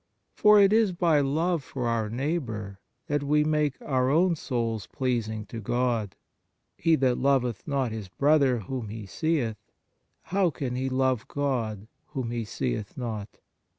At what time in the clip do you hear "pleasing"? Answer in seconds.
4.87-5.45